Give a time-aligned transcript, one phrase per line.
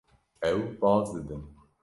[0.49, 1.45] Ew baz didin.